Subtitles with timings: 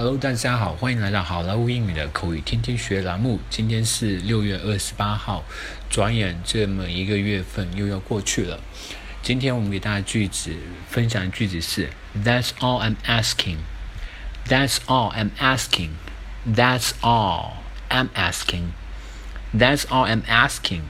[0.00, 3.40] Hello，大家好，欢迎来到好莱坞英语的口语天天学栏目。
[3.50, 5.42] 今天是六月二十八号，
[5.90, 8.60] 转眼这么一个月份又要过去了。
[9.24, 10.54] 今天我们给大家句子
[10.88, 11.90] 分享的句子是
[12.24, 13.56] ：That's all I'm asking.
[14.46, 15.90] That's all I'm asking.
[16.46, 17.54] That's all
[17.90, 18.66] I'm asking.
[19.52, 20.82] That's all I'm asking.